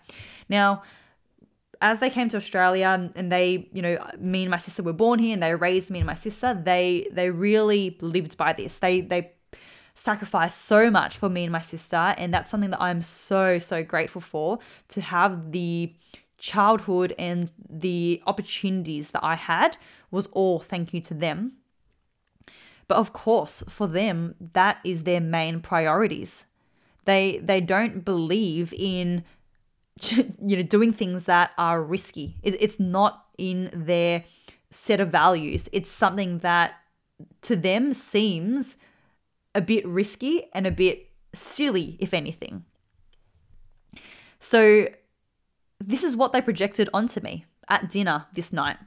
now 0.50 0.82
as 1.82 2.00
they 2.00 2.10
came 2.10 2.28
to 2.28 2.38
Australia 2.38 3.12
and 3.16 3.32
they, 3.32 3.70
you 3.72 3.84
know, 3.84 3.98
me 4.18 4.42
and 4.42 4.50
my 4.50 4.58
sister 4.58 4.82
were 4.82 4.94
born 4.94 5.20
here 5.20 5.34
and 5.34 5.44
they 5.44 5.54
raised 5.54 5.92
me 5.92 6.00
and 6.00 6.08
my 6.08 6.16
sister, 6.16 6.60
they 6.60 7.08
they 7.12 7.30
really 7.30 7.96
lived 8.02 8.36
by 8.36 8.52
this. 8.52 8.80
They 8.80 9.02
they 9.02 9.34
sacrificed 9.98 10.66
so 10.66 10.92
much 10.92 11.18
for 11.18 11.28
me 11.28 11.44
and 11.44 11.52
my 11.52 11.62
sister. 11.62 12.14
And 12.18 12.34
that's 12.34 12.50
something 12.50 12.70
that 12.70 12.82
I'm 12.82 13.02
so, 13.02 13.58
so 13.58 13.84
grateful 13.84 14.22
for 14.22 14.60
to 14.90 15.02
have 15.02 15.52
the 15.52 15.94
childhood 16.38 17.14
and 17.18 17.50
the 17.70 18.22
opportunities 18.28 19.12
that 19.12 19.24
I 19.24 19.36
had 19.36 19.78
was 20.12 20.28
all 20.28 20.60
thank 20.60 20.94
you 20.94 21.02
to 21.02 21.14
them. 21.14 21.54
But 22.88 22.98
of 22.98 23.12
course, 23.12 23.64
for 23.68 23.88
them, 23.88 24.36
that 24.54 24.80
is 24.84 25.04
their 25.04 25.22
main 25.22 25.60
priorities. 25.62 26.46
They 27.06 27.40
they 27.44 27.62
don't 27.62 28.06
believe 28.06 28.74
in 28.78 29.24
you 30.12 30.58
know 30.58 30.64
doing 30.64 30.94
things 30.94 31.26
that 31.26 31.52
are 31.58 31.82
risky. 31.82 32.38
It, 32.44 32.62
it's 32.62 32.80
not 32.80 33.26
in 33.38 33.70
their 33.74 34.24
set 34.70 35.00
of 35.00 35.10
values. 35.10 35.70
It's 35.72 35.90
something 35.90 36.40
that 36.40 36.76
to 37.42 37.56
them 37.56 37.94
seems 37.94 38.76
a 39.56 39.62
bit 39.62 39.86
risky 39.88 40.44
and 40.54 40.68
a 40.68 40.72
bit 40.72 41.10
silly, 41.34 41.98
if 42.00 42.14
anything. 42.14 42.66
So, 44.40 44.88
this 45.80 46.04
is 46.04 46.16
what 46.16 46.32
they 46.32 46.42
projected 46.42 46.90
onto 46.94 47.20
me 47.22 47.46
at 47.70 47.90
dinner 47.90 48.26
this 48.34 48.52
night. 48.52 48.78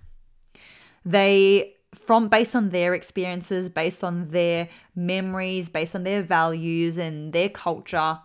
They, 1.04 1.75
from 1.94 2.28
based 2.28 2.54
on 2.54 2.70
their 2.70 2.94
experiences, 2.94 3.68
based 3.68 4.04
on 4.04 4.28
their 4.28 4.68
memories, 4.94 5.68
based 5.68 5.94
on 5.94 6.04
their 6.04 6.23
values 6.23 6.99
and 6.99 7.32
their 7.32 7.49
culture, 7.49 8.18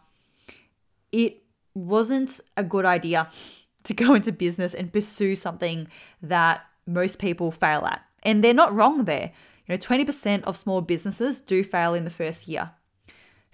it 1.12 1.44
wasn't 1.74 2.40
a 2.58 2.64
good 2.64 2.86
idea 2.86 3.30
to 3.84 3.94
go 3.94 4.14
into 4.16 4.32
business 4.32 4.74
and 4.74 4.92
pursue 4.92 5.36
something 5.36 5.88
that 6.22 6.66
most 6.88 7.20
people 7.20 7.52
fail 7.52 7.86
at. 7.86 8.02
And 8.24 8.44
they're 8.44 8.54
not 8.54 8.74
wrong 8.74 9.06
there. 9.06 9.32
You 9.68 9.74
know, 9.74 9.78
20% 9.78 10.44
of 10.44 10.58
small 10.58 10.82
businesses 10.82 11.42
do 11.42 11.64
fail 11.64 11.94
in 11.94 12.04
the 12.04 12.10
first 12.10 12.48
year. 12.48 12.72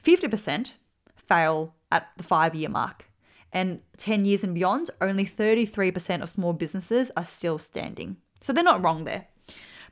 50% 0.03 0.73
fail 1.15 1.75
at 1.91 2.09
the 2.17 2.23
5-year 2.23 2.69
mark. 2.69 3.10
And 3.53 3.81
10 3.97 4.25
years 4.25 4.43
and 4.43 4.55
beyond, 4.55 4.89
only 5.01 5.25
33% 5.25 6.21
of 6.21 6.29
small 6.29 6.53
businesses 6.53 7.11
are 7.17 7.25
still 7.25 7.57
standing. 7.57 8.17
So 8.39 8.53
they're 8.53 8.63
not 8.63 8.83
wrong 8.83 9.03
there. 9.03 9.27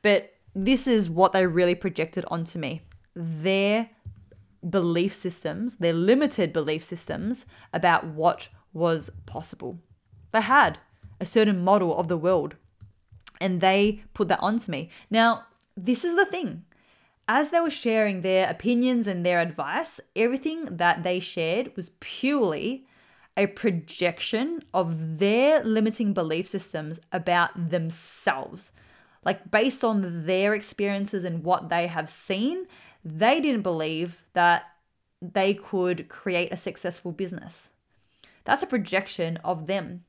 But 0.01 0.34
this 0.56 0.88
is 0.88 1.10
what 1.10 1.34
they 1.34 1.46
really 1.46 1.75
projected 1.75 2.25
onto 2.30 2.58
me. 2.58 2.82
Their 3.16 3.89
belief 4.70 5.13
systems, 5.13 5.78
their 5.78 5.94
limited 5.94 6.54
belief 6.54 6.84
systems 6.84 7.46
about 7.74 8.06
what 8.06 8.50
was 8.74 9.10
possible. 9.25 9.80
They 10.32 10.42
had 10.42 10.80
a 11.20 11.25
certain 11.25 11.63
model 11.63 11.98
of 11.98 12.08
the 12.08 12.18
world 12.18 12.56
And 13.39 13.62
they 13.62 14.01
put 14.13 14.28
that 14.28 14.39
onto 14.42 14.72
me. 14.72 14.89
Now, 15.10 15.46
this 15.75 16.04
is 16.04 16.16
the 16.16 16.25
thing. 16.25 16.66
As 17.28 17.51
they 17.51 17.60
were 17.60 17.70
sharing 17.70 18.22
their 18.22 18.50
opinions 18.50 19.08
and 19.08 19.25
their 19.25 19.39
advice, 19.39 20.00
everything 20.16 20.66
that 20.66 21.04
they 21.04 21.20
shared 21.20 21.75
was 21.75 21.92
purely 22.00 22.86
a 23.39 23.48
projection 23.48 24.62
of 24.74 25.17
their 25.17 25.63
limiting 25.63 26.12
belief 26.12 26.46
systems 26.46 27.00
about 27.13 27.69
themselves. 27.72 28.74
Like, 29.24 29.50
based 29.50 29.81
on 29.81 30.25
their 30.25 30.53
experiences 30.53 31.24
and 31.24 31.41
what 31.41 31.69
they 31.69 31.88
have 31.88 32.10
seen, 32.10 32.67
they 33.03 33.39
didn't 33.39 33.62
believe 33.62 34.24
that 34.34 34.65
they 35.22 35.53
could 35.53 36.10
create 36.10 36.51
a 36.51 36.58
successful 36.58 37.13
business. 37.13 37.69
That's 38.43 38.63
a 38.63 38.67
projection 38.67 39.38
of 39.38 39.67
them. 39.67 40.03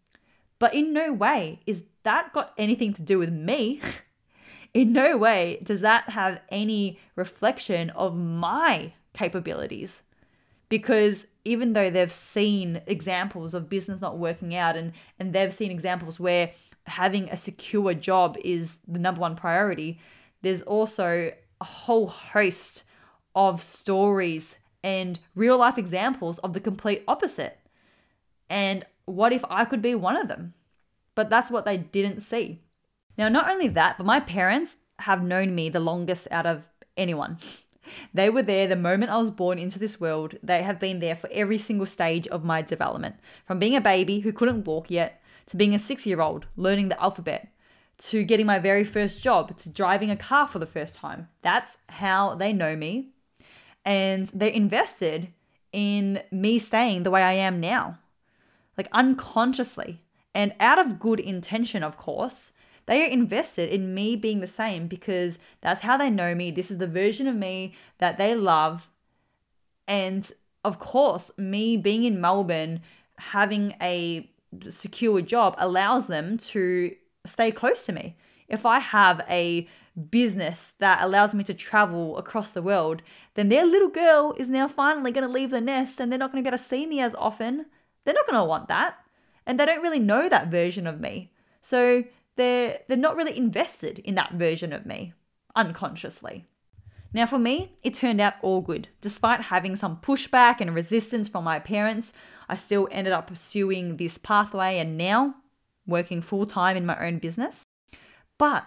But 0.58 0.74
in 0.74 0.92
no 0.92 1.12
way 1.12 1.60
is 1.66 1.84
that 2.02 2.32
got 2.32 2.52
anything 2.58 2.92
to 2.94 3.02
do 3.02 3.16
with 3.18 3.32
me. 3.32 3.80
in 4.74 4.92
no 4.92 5.16
way 5.16 5.60
does 5.62 5.82
that 5.82 6.10
have 6.10 6.40
any 6.48 6.98
reflection 7.14 7.90
of 7.90 8.16
my 8.16 8.94
capabilities. 9.14 10.02
Because 10.70 11.26
even 11.44 11.74
though 11.74 11.90
they've 11.90 12.12
seen 12.12 12.80
examples 12.86 13.52
of 13.52 13.68
business 13.68 14.00
not 14.00 14.18
working 14.18 14.54
out 14.54 14.76
and, 14.76 14.92
and 15.18 15.34
they've 15.34 15.52
seen 15.52 15.70
examples 15.70 16.18
where 16.18 16.52
having 16.86 17.28
a 17.28 17.36
secure 17.36 17.92
job 17.92 18.38
is 18.42 18.78
the 18.88 18.98
number 18.98 19.20
one 19.20 19.36
priority, 19.36 20.00
there's 20.40 20.62
also 20.62 21.32
a 21.60 21.64
whole 21.64 22.06
host 22.06 22.84
of 23.34 23.60
stories 23.60 24.56
and 24.82 25.18
real 25.34 25.58
life 25.58 25.76
examples 25.76 26.38
of 26.38 26.52
the 26.52 26.60
complete 26.60 27.04
opposite. 27.06 27.58
And 28.48 28.84
what 29.04 29.32
if 29.32 29.44
I 29.50 29.64
could 29.64 29.82
be 29.82 29.94
one 29.94 30.16
of 30.16 30.28
them? 30.28 30.54
But 31.14 31.30
that's 31.30 31.50
what 31.50 31.64
they 31.64 31.76
didn't 31.76 32.20
see. 32.20 32.62
Now, 33.18 33.28
not 33.28 33.50
only 33.50 33.68
that, 33.68 33.98
but 33.98 34.06
my 34.06 34.20
parents 34.20 34.76
have 35.00 35.22
known 35.22 35.54
me 35.54 35.68
the 35.68 35.80
longest 35.80 36.28
out 36.30 36.46
of 36.46 36.66
anyone. 36.96 37.38
They 38.14 38.30
were 38.30 38.42
there 38.42 38.66
the 38.66 38.76
moment 38.76 39.10
I 39.10 39.18
was 39.18 39.30
born 39.30 39.58
into 39.58 39.78
this 39.78 40.00
world. 40.00 40.36
They 40.42 40.62
have 40.62 40.78
been 40.78 41.00
there 41.00 41.16
for 41.16 41.28
every 41.32 41.58
single 41.58 41.86
stage 41.86 42.26
of 42.28 42.44
my 42.44 42.62
development. 42.62 43.16
From 43.46 43.58
being 43.58 43.76
a 43.76 43.80
baby 43.80 44.20
who 44.20 44.32
couldn't 44.32 44.64
walk 44.64 44.90
yet, 44.90 45.22
to 45.46 45.56
being 45.56 45.74
a 45.74 45.78
six 45.78 46.06
year 46.06 46.20
old 46.20 46.46
learning 46.56 46.88
the 46.88 47.02
alphabet, 47.02 47.48
to 47.98 48.24
getting 48.24 48.46
my 48.46 48.58
very 48.58 48.84
first 48.84 49.22
job, 49.22 49.56
to 49.58 49.68
driving 49.68 50.10
a 50.10 50.16
car 50.16 50.46
for 50.46 50.58
the 50.58 50.66
first 50.66 50.94
time. 50.94 51.28
That's 51.42 51.76
how 51.88 52.34
they 52.34 52.52
know 52.52 52.76
me. 52.76 53.10
And 53.84 54.26
they're 54.28 54.48
invested 54.48 55.32
in 55.72 56.22
me 56.30 56.58
staying 56.58 57.02
the 57.02 57.10
way 57.10 57.22
I 57.22 57.32
am 57.32 57.60
now, 57.60 57.98
like 58.76 58.88
unconsciously 58.92 60.02
and 60.34 60.54
out 60.60 60.78
of 60.78 60.98
good 60.98 61.20
intention, 61.20 61.82
of 61.82 61.96
course. 61.96 62.52
They 62.86 63.02
are 63.04 63.08
invested 63.08 63.70
in 63.70 63.94
me 63.94 64.16
being 64.16 64.40
the 64.40 64.46
same 64.46 64.86
because 64.86 65.38
that's 65.60 65.82
how 65.82 65.96
they 65.96 66.10
know 66.10 66.34
me. 66.34 66.50
This 66.50 66.70
is 66.70 66.78
the 66.78 66.86
version 66.86 67.26
of 67.26 67.36
me 67.36 67.74
that 67.98 68.18
they 68.18 68.34
love. 68.34 68.88
And 69.86 70.30
of 70.64 70.78
course, 70.78 71.30
me 71.36 71.76
being 71.76 72.04
in 72.04 72.20
Melbourne, 72.20 72.80
having 73.18 73.74
a 73.80 74.30
secure 74.68 75.20
job 75.22 75.54
allows 75.58 76.06
them 76.06 76.38
to 76.38 76.94
stay 77.26 77.50
close 77.50 77.84
to 77.86 77.92
me. 77.92 78.16
If 78.48 78.66
I 78.66 78.80
have 78.80 79.24
a 79.28 79.68
business 80.10 80.72
that 80.78 81.02
allows 81.02 81.34
me 81.34 81.44
to 81.44 81.54
travel 81.54 82.16
across 82.16 82.50
the 82.50 82.62
world, 82.62 83.02
then 83.34 83.48
their 83.48 83.64
little 83.64 83.88
girl 83.88 84.34
is 84.38 84.48
now 84.48 84.66
finally 84.66 85.12
going 85.12 85.26
to 85.26 85.32
leave 85.32 85.50
the 85.50 85.60
nest 85.60 86.00
and 86.00 86.10
they're 86.10 86.18
not 86.18 86.32
going 86.32 86.42
to 86.42 86.48
be 86.48 86.52
able 86.52 86.58
to 86.58 86.64
see 86.64 86.86
me 86.86 87.00
as 87.00 87.14
often. 87.14 87.66
They're 88.04 88.14
not 88.14 88.26
going 88.26 88.40
to 88.40 88.48
want 88.48 88.68
that. 88.68 88.96
And 89.46 89.58
they 89.58 89.66
don't 89.66 89.82
really 89.82 89.98
know 89.98 90.28
that 90.28 90.48
version 90.48 90.86
of 90.86 91.00
me. 91.00 91.32
So 91.62 92.04
they're 92.40 92.78
they're 92.88 92.96
not 92.96 93.16
really 93.16 93.36
invested 93.36 93.98
in 94.00 94.14
that 94.16 94.32
version 94.32 94.72
of 94.72 94.86
me 94.86 95.12
unconsciously. 95.54 96.46
Now 97.12 97.26
for 97.26 97.38
me, 97.38 97.74
it 97.82 97.94
turned 97.94 98.20
out 98.20 98.34
all 98.40 98.60
good. 98.60 98.88
Despite 99.00 99.42
having 99.42 99.74
some 99.76 99.96
pushback 99.96 100.60
and 100.60 100.74
resistance 100.74 101.28
from 101.28 101.44
my 101.44 101.58
parents, 101.58 102.12
I 102.48 102.54
still 102.54 102.88
ended 102.90 103.12
up 103.12 103.26
pursuing 103.26 103.96
this 103.96 104.16
pathway 104.16 104.78
and 104.78 104.96
now 104.96 105.34
working 105.86 106.22
full 106.22 106.46
time 106.46 106.76
in 106.76 106.86
my 106.86 106.98
own 107.04 107.18
business. 107.18 107.64
But 108.38 108.64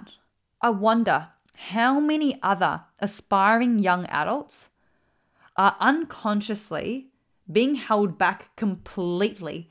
I 0.61 0.69
wonder 0.69 1.29
how 1.55 1.99
many 1.99 2.39
other 2.43 2.81
aspiring 2.99 3.79
young 3.79 4.05
adults 4.07 4.69
are 5.55 5.75
unconsciously 5.79 7.07
being 7.51 7.75
held 7.75 8.17
back 8.17 8.55
completely 8.55 9.69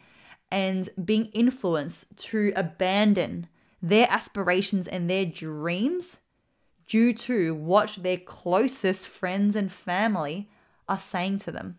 and 0.50 0.88
being 1.02 1.26
influenced 1.26 2.14
to 2.16 2.52
abandon 2.56 3.48
their 3.82 4.06
aspirations 4.08 4.86
and 4.86 5.10
their 5.10 5.26
dreams 5.26 6.18
due 6.86 7.12
to 7.12 7.54
what 7.54 7.98
their 8.00 8.16
closest 8.16 9.08
friends 9.08 9.56
and 9.56 9.72
family 9.72 10.48
are 10.88 10.98
saying 10.98 11.38
to 11.38 11.50
them. 11.50 11.78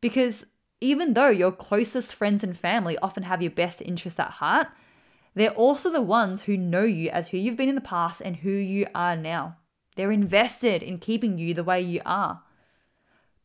Because 0.00 0.44
even 0.80 1.14
though 1.14 1.30
your 1.30 1.52
closest 1.52 2.14
friends 2.14 2.42
and 2.42 2.56
family 2.56 2.98
often 2.98 3.22
have 3.22 3.40
your 3.40 3.50
best 3.50 3.80
interest 3.82 4.18
at 4.20 4.32
heart, 4.32 4.68
they're 5.34 5.50
also 5.50 5.90
the 5.90 6.02
ones 6.02 6.42
who 6.42 6.56
know 6.56 6.84
you 6.84 7.10
as 7.10 7.28
who 7.28 7.38
you've 7.38 7.56
been 7.56 7.68
in 7.68 7.74
the 7.74 7.80
past 7.80 8.20
and 8.20 8.36
who 8.36 8.50
you 8.50 8.86
are 8.94 9.16
now. 9.16 9.56
They're 9.96 10.12
invested 10.12 10.82
in 10.82 10.98
keeping 10.98 11.38
you 11.38 11.54
the 11.54 11.64
way 11.64 11.80
you 11.80 12.00
are. 12.04 12.42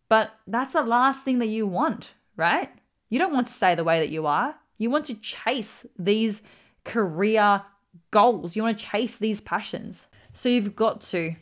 But 0.07 0.31
that's 0.47 0.73
the 0.73 0.81
last 0.81 1.23
thing 1.23 1.39
that 1.39 1.47
you 1.47 1.67
want, 1.67 2.13
right? 2.35 2.69
You 3.09 3.19
don't 3.19 3.33
want 3.33 3.47
to 3.47 3.53
stay 3.53 3.75
the 3.75 3.83
way 3.83 3.99
that 3.99 4.09
you 4.09 4.25
are. 4.25 4.55
You 4.77 4.89
want 4.89 5.05
to 5.05 5.15
chase 5.15 5.85
these 5.97 6.41
career 6.83 7.63
goals. 8.11 8.55
You 8.55 8.63
want 8.63 8.77
to 8.77 8.85
chase 8.85 9.17
these 9.17 9.41
passions. 9.41 10.07
So 10.33 10.49
you've 10.49 10.75
got 10.75 11.01
to 11.01 11.35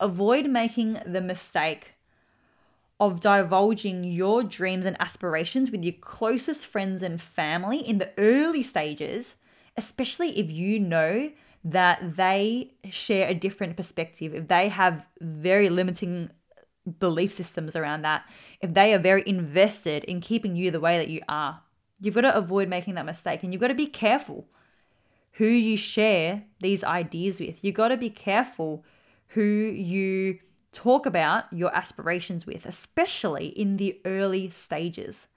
avoid 0.00 0.46
making 0.46 0.98
the 1.06 1.20
mistake 1.20 1.94
of 3.00 3.20
divulging 3.20 4.04
your 4.04 4.44
dreams 4.44 4.86
and 4.86 5.00
aspirations 5.00 5.70
with 5.70 5.82
your 5.82 5.94
closest 6.00 6.66
friends 6.66 7.02
and 7.02 7.20
family 7.20 7.78
in 7.78 7.98
the 7.98 8.12
early 8.16 8.62
stages, 8.62 9.36
especially 9.76 10.38
if 10.38 10.50
you 10.50 10.78
know 10.78 11.32
that 11.64 12.16
they 12.16 12.74
share 12.90 13.28
a 13.28 13.34
different 13.34 13.76
perspective, 13.76 14.34
if 14.34 14.48
they 14.48 14.68
have 14.68 15.04
very 15.20 15.68
limiting 15.68 16.30
belief 16.98 17.32
systems 17.32 17.76
around 17.76 18.02
that, 18.02 18.24
if 18.60 18.74
they 18.74 18.92
are 18.94 18.98
very 18.98 19.22
invested 19.26 20.04
in 20.04 20.20
keeping 20.20 20.56
you 20.56 20.70
the 20.70 20.80
way 20.80 20.98
that 20.98 21.08
you 21.08 21.20
are. 21.28 21.60
You've 22.00 22.14
got 22.14 22.22
to 22.22 22.36
avoid 22.36 22.68
making 22.68 22.94
that 22.94 23.06
mistake 23.06 23.42
and 23.42 23.52
you've 23.52 23.60
got 23.60 23.68
to 23.68 23.74
be 23.74 23.86
careful 23.86 24.48
who 25.32 25.46
you 25.46 25.76
share 25.76 26.44
these 26.60 26.84
ideas 26.84 27.40
with. 27.40 27.64
You 27.64 27.72
got 27.72 27.88
to 27.88 27.96
be 27.96 28.10
careful 28.10 28.84
who 29.28 29.42
you 29.42 30.38
talk 30.72 31.06
about 31.06 31.52
your 31.52 31.74
aspirations 31.74 32.46
with, 32.46 32.66
especially 32.66 33.46
in 33.46 33.76
the 33.76 34.00
early 34.04 34.50
stages. 34.50 35.28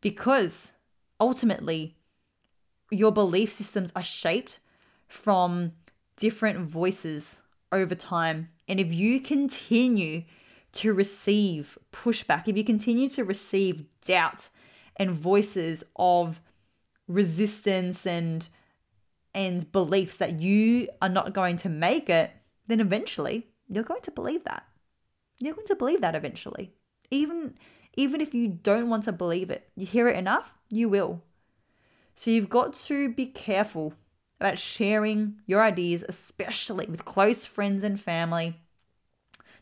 Because 0.00 0.72
ultimately, 1.20 1.96
your 2.90 3.12
belief 3.12 3.50
systems 3.50 3.92
are 3.94 4.02
shaped 4.02 4.58
from 5.06 5.72
different 6.16 6.60
voices 6.60 7.36
over 7.72 7.94
time. 7.94 8.48
And 8.68 8.80
if 8.80 8.92
you 8.92 9.20
continue 9.20 10.24
to 10.72 10.92
receive 10.92 11.76
pushback, 11.92 12.48
if 12.48 12.56
you 12.56 12.64
continue 12.64 13.08
to 13.10 13.24
receive 13.24 13.84
doubt 14.06 14.48
and 14.96 15.10
voices 15.10 15.84
of 15.96 16.40
resistance 17.08 18.06
and 18.06 18.48
and 19.34 19.70
beliefs 19.72 20.16
that 20.16 20.40
you 20.40 20.88
are 21.00 21.08
not 21.08 21.32
going 21.32 21.56
to 21.58 21.68
make 21.68 22.08
it, 22.08 22.30
then 22.66 22.80
eventually 22.80 23.48
you're 23.68 23.84
going 23.84 24.02
to 24.02 24.10
believe 24.10 24.44
that. 24.44 24.64
You're 25.38 25.54
going 25.54 25.66
to 25.68 25.76
believe 25.76 26.00
that 26.00 26.14
eventually. 26.14 26.72
Even 27.10 27.54
even 27.96 28.20
if 28.20 28.34
you 28.34 28.48
don't 28.48 28.88
want 28.88 29.04
to 29.04 29.12
believe 29.12 29.50
it, 29.50 29.68
you 29.74 29.84
hear 29.84 30.08
it 30.08 30.16
enough, 30.16 30.54
you 30.68 30.88
will. 30.88 31.22
So 32.14 32.30
you've 32.30 32.48
got 32.48 32.74
to 32.74 33.08
be 33.08 33.26
careful 33.26 33.94
about 34.40 34.58
sharing 34.58 35.40
your 35.46 35.62
ideas, 35.62 36.04
especially 36.08 36.86
with 36.86 37.04
close 37.04 37.44
friends 37.44 37.82
and 37.82 38.00
family, 38.00 38.60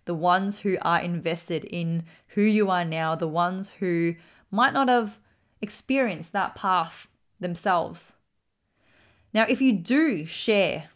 the 0.05 0.15
ones 0.15 0.59
who 0.61 0.77
are 0.83 1.01
invested 1.01 1.65
in 1.65 2.05
who 2.29 2.43
you 2.43 2.71
are 2.71 2.85
now, 2.85 3.15
the 3.15 3.29
ones 3.29 3.71
who 3.81 4.15
might 4.51 4.73
not 4.73 4.89
have 4.89 5.19
experienced 5.61 6.33
that 6.33 6.55
path 6.55 7.09
themselves. 7.41 8.15
Now, 9.33 9.47
if 9.49 9.61
you 9.61 9.73
do 9.73 10.27
share 10.27 10.89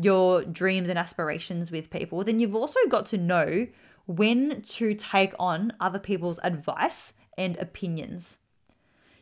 your 0.00 0.44
dreams 0.44 0.88
and 0.88 0.98
aspirations 0.98 1.70
with 1.70 1.90
people, 1.90 2.22
then 2.24 2.40
you've 2.40 2.54
also 2.54 2.78
got 2.88 3.06
to 3.06 3.18
know 3.18 3.66
when 4.06 4.62
to 4.62 4.94
take 4.94 5.34
on 5.38 5.72
other 5.80 5.98
people's 5.98 6.38
advice 6.42 7.12
and 7.36 7.56
opinions. 7.58 8.36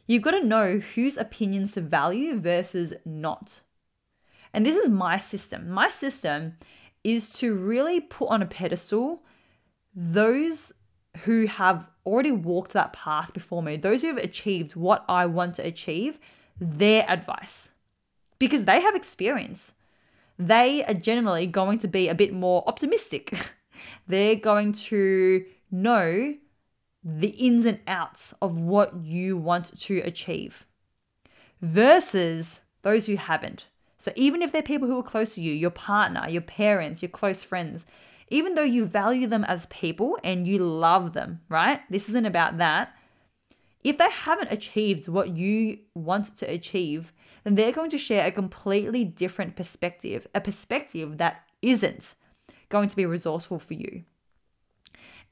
You've 0.07 0.23
got 0.23 0.33
to 0.33 0.45
know 0.45 0.79
whose 0.79 1.17
opinions 1.17 1.73
to 1.73 1.81
value 1.81 2.39
versus 2.39 2.95
not. 3.05 3.61
And 4.53 4.65
this 4.65 4.77
is 4.77 4.89
my 4.89 5.19
system. 5.19 5.69
My 5.69 5.91
system 5.91 6.57
is 7.03 7.31
to 7.31 7.55
really 7.55 8.01
put 8.01 8.31
on 8.31 8.43
a 8.43 8.47
pedestal 8.47 9.23
those 9.95 10.73
who 11.25 11.47
have 11.47 11.89
already 12.05 12.33
walked 12.33 12.73
that 12.75 12.93
path 12.93 13.33
before 13.33 13.63
me, 13.63 13.77
those 13.77 14.03
who 14.03 14.09
have 14.09 14.19
achieved 14.19 14.77
what 14.77 15.05
I 15.09 15.27
want 15.27 15.55
to 15.55 15.67
achieve, 15.67 16.19
their 16.61 17.05
advice. 17.09 17.71
Because 18.39 18.65
they 18.65 18.81
have 18.81 18.95
experience. 18.95 19.73
They 20.39 20.85
are 20.85 20.95
generally 20.95 21.47
going 21.47 21.79
to 21.79 21.89
be 21.89 22.09
a 22.09 22.15
bit 22.15 22.33
more 22.33 22.63
optimistic. 22.67 23.33
They're 24.07 24.37
going 24.37 24.73
to 24.73 25.45
know 25.71 26.35
the 27.03 27.29
ins 27.29 27.65
and 27.65 27.81
outs 27.87 28.35
of 28.43 28.59
what 28.59 29.03
you 29.03 29.37
want 29.37 29.79
to 29.81 29.99
achieve 30.01 30.67
versus 31.63 32.61
those 32.83 33.07
who 33.07 33.17
haven't. 33.17 33.67
So 33.99 34.13
even 34.17 34.43
if 34.43 34.53
they're 34.53 34.63
people 34.63 34.89
who 34.89 34.99
are 34.99 35.03
close 35.03 35.35
to 35.35 35.43
you, 35.43 35.53
your 35.53 35.71
partner, 35.71 36.29
your 36.29 36.43
parents, 36.43 37.03
your 37.03 37.09
close 37.09 37.43
friends, 37.43 37.87
even 38.29 38.55
though 38.55 38.63
you 38.63 38.85
value 38.85 39.27
them 39.27 39.45
as 39.45 39.67
people 39.67 40.19
and 40.25 40.47
you 40.47 40.59
love 40.59 41.13
them, 41.13 41.41
right? 41.49 41.81
This 41.91 42.09
isn't 42.09 42.27
about 42.27 42.59
that. 42.59 42.95
If 43.85 43.99
they 43.99 44.11
haven't 44.11 44.53
achieved 44.53 45.09
what 45.09 45.37
you 45.37 45.79
want 45.95 46.37
to 46.39 46.51
achieve, 46.51 47.13
then 47.47 47.55
they're 47.55 47.73
going 47.73 47.91
to 47.91 47.99
share 47.99 48.27
a 48.27 48.33
completely 48.33 49.05
different 49.05 49.55
perspective, 49.55 50.27
a 50.35 50.41
perspective 50.41 51.19
that 51.19 51.45
isn't 51.63 52.17
going 52.71 52.89
to 52.89 52.97
be 52.97 53.07
resourceful 53.07 53.61
for 53.61 53.75
you. 53.75 54.03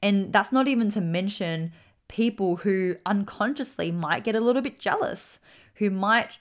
And 0.01 0.31
that's 0.31 0.53
not 0.53 0.69
even 0.69 0.89
to 0.91 1.01
mention 1.01 1.73
people 2.07 2.55
who 2.57 2.95
unconsciously 3.05 3.91
might 3.91 4.23
get 4.23 4.33
a 4.33 4.39
little 4.39 4.61
bit 4.61 4.79
jealous, 4.79 5.39
who 5.75 5.89
might 5.89 6.39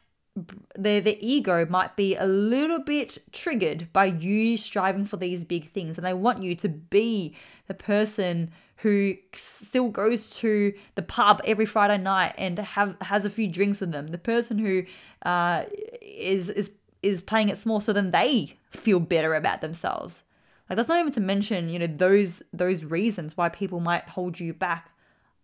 their 0.76 1.00
their 1.00 1.16
ego 1.18 1.66
might 1.66 1.96
be 1.96 2.14
a 2.16 2.26
little 2.26 2.80
bit 2.80 3.18
triggered 3.32 3.92
by 3.92 4.04
you 4.04 4.56
striving 4.56 5.04
for 5.04 5.16
these 5.16 5.44
big 5.44 5.70
things 5.70 5.96
and 5.96 6.04
they 6.04 6.12
want 6.12 6.42
you 6.42 6.56
to 6.56 6.68
be 6.68 7.36
the 7.68 7.74
person 7.74 8.50
who 8.84 9.16
still 9.32 9.88
goes 9.88 10.28
to 10.28 10.74
the 10.94 11.00
pub 11.00 11.40
every 11.46 11.64
Friday 11.64 11.96
night 11.96 12.34
and 12.36 12.58
have 12.58 12.94
has 13.00 13.24
a 13.24 13.30
few 13.30 13.48
drinks 13.48 13.80
with 13.80 13.92
them. 13.92 14.08
The 14.08 14.18
person 14.18 14.58
who 14.58 14.84
uh, 15.24 15.64
is 16.02 16.50
is 16.50 16.70
is 17.02 17.22
playing 17.22 17.48
it 17.48 17.56
small 17.56 17.80
so 17.80 17.94
then 17.94 18.10
they 18.10 18.58
feel 18.68 19.00
better 19.00 19.34
about 19.34 19.62
themselves. 19.62 20.22
Like 20.68 20.76
that's 20.76 20.90
not 20.90 21.00
even 21.00 21.12
to 21.14 21.20
mention 21.20 21.70
you 21.70 21.78
know 21.78 21.86
those 21.86 22.42
those 22.52 22.84
reasons 22.84 23.38
why 23.38 23.48
people 23.48 23.80
might 23.80 24.06
hold 24.10 24.38
you 24.38 24.52
back 24.52 24.90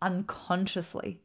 unconsciously. 0.02 1.22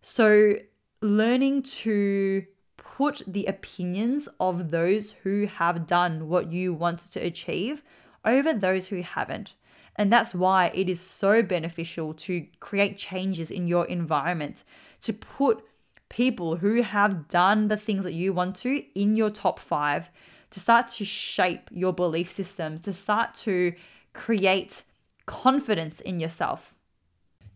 So 0.00 0.54
learning 1.00 1.62
to 1.62 2.46
put 2.76 3.24
the 3.26 3.46
opinions 3.46 4.28
of 4.38 4.70
those 4.70 5.16
who 5.24 5.46
have 5.46 5.84
done 5.84 6.28
what 6.28 6.52
you 6.52 6.72
want 6.72 7.00
to 7.10 7.18
achieve 7.18 7.82
over 8.24 8.54
those 8.54 8.86
who 8.86 9.02
haven't. 9.02 9.56
And 9.98 10.12
that's 10.12 10.32
why 10.32 10.70
it 10.74 10.88
is 10.88 11.00
so 11.00 11.42
beneficial 11.42 12.14
to 12.14 12.46
create 12.60 12.96
changes 12.96 13.50
in 13.50 13.66
your 13.66 13.84
environment, 13.86 14.62
to 15.02 15.12
put 15.12 15.64
people 16.08 16.56
who 16.56 16.82
have 16.82 17.28
done 17.28 17.66
the 17.66 17.76
things 17.76 18.04
that 18.04 18.14
you 18.14 18.32
want 18.32 18.54
to 18.56 18.82
in 18.98 19.16
your 19.16 19.28
top 19.28 19.58
five, 19.58 20.08
to 20.50 20.60
start 20.60 20.88
to 20.88 21.04
shape 21.04 21.68
your 21.72 21.92
belief 21.92 22.30
systems, 22.30 22.80
to 22.82 22.92
start 22.92 23.34
to 23.34 23.74
create 24.14 24.84
confidence 25.26 26.00
in 26.00 26.20
yourself. 26.20 26.74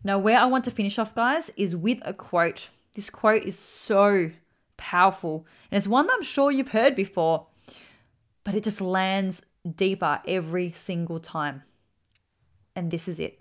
Now, 0.03 0.19
where 0.19 0.37
I 0.37 0.45
want 0.45 0.65
to 0.65 0.71
finish 0.71 0.99
off, 0.99 1.15
guys, 1.15 1.49
is 1.55 1.77
with 1.77 1.99
a 2.05 2.13
quote. 2.13 2.69
This 2.93 3.09
quote 3.09 3.43
is 3.43 3.57
so 3.57 4.31
powerful. 4.75 5.47
And 5.71 5.77
it's 5.77 5.87
one 5.87 6.07
that 6.07 6.13
I'm 6.13 6.23
sure 6.23 6.51
you've 6.51 6.67
heard 6.67 6.93
before, 6.93 7.47
but 8.43 8.53
it 8.53 8.65
just 8.65 8.81
lands 8.81 9.41
deeper 9.77 10.21
every 10.27 10.73
single 10.73 11.21
time. 11.21 11.63
And 12.75 12.91
this 12.91 13.07
is 13.07 13.19
it 13.19 13.39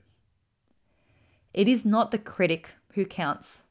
it 1.55 1.69
is 1.69 1.85
not 1.85 2.11
the 2.11 2.19
critic 2.19 2.71
who 2.95 3.05
counts, 3.05 3.63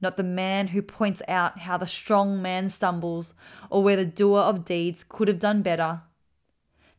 not 0.00 0.16
the 0.16 0.22
man 0.22 0.68
who 0.68 0.82
points 0.82 1.20
out 1.26 1.60
how 1.60 1.76
the 1.76 1.86
strong 1.86 2.40
man 2.40 2.68
stumbles 2.68 3.34
or 3.70 3.82
where 3.82 3.96
the 3.96 4.04
doer 4.04 4.40
of 4.40 4.64
deeds 4.64 5.04
could 5.08 5.28
have 5.28 5.40
done 5.40 5.62
better. 5.62 6.02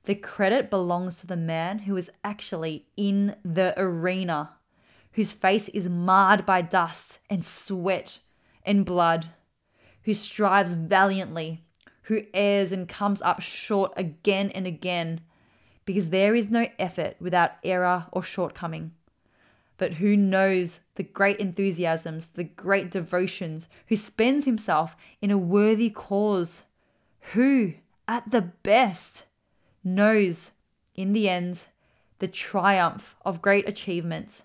The 0.03 0.15
credit 0.15 0.69
belongs 0.69 1.17
to 1.17 1.27
the 1.27 1.37
man 1.37 1.79
who 1.79 1.95
is 1.95 2.11
actually 2.23 2.87
in 2.97 3.35
the 3.43 3.73
arena, 3.77 4.51
whose 5.13 5.33
face 5.33 5.69
is 5.69 5.87
marred 5.87 6.45
by 6.45 6.61
dust 6.61 7.19
and 7.29 7.45
sweat 7.45 8.19
and 8.65 8.85
blood 8.85 9.27
who 10.03 10.13
strives 10.13 10.73
valiantly, 10.73 11.63
who 12.03 12.23
errs 12.33 12.71
and 12.71 12.87
comes 12.89 13.21
up 13.21 13.41
short 13.41 13.93
again 13.95 14.49
and 14.51 14.65
again, 14.65 15.21
because 15.89 16.11
there 16.11 16.35
is 16.35 16.51
no 16.51 16.67
effort 16.77 17.15
without 17.19 17.53
error 17.63 18.05
or 18.11 18.21
shortcoming. 18.21 18.91
But 19.77 19.93
who 19.93 20.15
knows 20.15 20.81
the 20.93 21.01
great 21.01 21.39
enthusiasms, 21.39 22.27
the 22.35 22.43
great 22.43 22.91
devotions, 22.91 23.67
who 23.87 23.95
spends 23.95 24.45
himself 24.45 24.95
in 25.19 25.31
a 25.31 25.37
worthy 25.39 25.89
cause, 25.89 26.61
who, 27.33 27.73
at 28.07 28.29
the 28.29 28.43
best, 28.43 29.23
knows, 29.83 30.51
in 30.93 31.13
the 31.13 31.27
end, 31.27 31.65
the 32.19 32.27
triumph 32.27 33.15
of 33.25 33.41
great 33.41 33.67
achievement, 33.67 34.43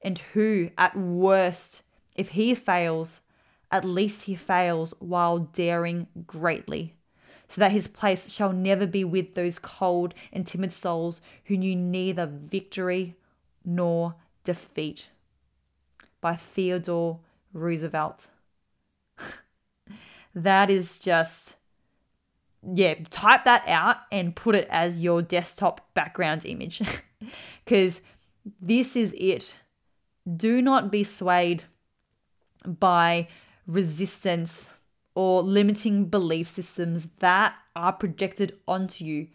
and 0.00 0.20
who, 0.32 0.70
at 0.78 0.96
worst, 0.96 1.82
if 2.14 2.28
he 2.28 2.54
fails, 2.54 3.20
at 3.72 3.84
least 3.84 4.26
he 4.26 4.36
fails 4.36 4.94
while 5.00 5.40
daring 5.40 6.06
greatly, 6.24 6.93
so 7.54 7.60
that 7.60 7.70
his 7.70 7.86
place 7.86 8.32
shall 8.32 8.52
never 8.52 8.84
be 8.84 9.04
with 9.04 9.36
those 9.36 9.60
cold 9.60 10.12
and 10.32 10.44
timid 10.44 10.72
souls 10.72 11.20
who 11.44 11.56
knew 11.56 11.76
neither 11.76 12.26
victory 12.26 13.14
nor 13.64 14.16
defeat. 14.42 15.08
By 16.20 16.34
Theodore 16.34 17.20
Roosevelt. 17.52 18.26
that 20.34 20.68
is 20.68 20.98
just, 20.98 21.54
yeah, 22.74 22.94
type 23.10 23.44
that 23.44 23.62
out 23.68 23.98
and 24.10 24.34
put 24.34 24.56
it 24.56 24.66
as 24.68 24.98
your 24.98 25.22
desktop 25.22 25.94
background 25.94 26.44
image. 26.44 26.82
Because 27.64 28.02
this 28.60 28.96
is 28.96 29.14
it. 29.16 29.56
Do 30.36 30.60
not 30.60 30.90
be 30.92 31.04
swayed 31.04 31.62
by 32.66 33.28
resistance 33.66 34.74
or 35.14 35.42
limiting 35.42 36.06
belief 36.06 36.48
systems 36.48 37.08
that 37.18 37.54
are 37.76 37.92
projected 37.92 38.58
onto 38.66 39.04
you, 39.04 39.28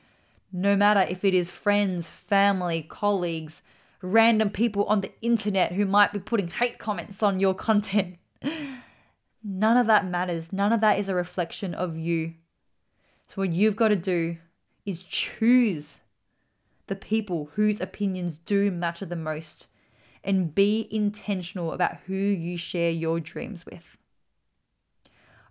no 0.52 0.76
matter 0.76 1.06
if 1.10 1.24
it 1.24 1.34
is 1.34 1.50
friends, 1.50 2.08
family, 2.08 2.82
colleagues, 2.82 3.62
random 4.02 4.50
people 4.50 4.86
on 4.86 5.02
the 5.02 5.12
internet 5.22 5.74
who 5.74 5.86
might 5.86 6.14
be 6.14 6.20
putting 6.20 6.48
hate 6.48 6.80
comments 6.80 7.22
on 7.22 7.40
your 7.40 7.54
content. 7.54 8.18
None 9.44 9.78
of 9.78 9.88
that 9.88 10.06
matters. 10.06 10.52
None 10.52 10.74
of 10.74 10.82
that 10.82 11.00
is 11.00 11.08
a 11.08 11.16
reflection 11.16 11.74
of 11.74 11.98
you. 11.98 12.34
So, 13.28 13.36
what 13.42 13.54
you've 13.54 13.76
got 13.76 13.90
to 13.90 13.96
do 13.96 14.38
is 14.86 15.02
choose 15.04 16.00
the 16.88 16.96
people 16.96 17.52
whose 17.54 17.80
opinions 17.80 18.38
do 18.38 18.72
matter 18.72 19.06
the 19.06 19.16
most 19.16 19.68
and 20.24 20.54
be 20.54 20.88
intentional 20.92 21.72
about 21.72 21.98
who 22.08 22.16
you 22.16 22.58
share 22.58 22.92
your 22.92 23.20
dreams 23.20 23.66
with. 23.66 23.99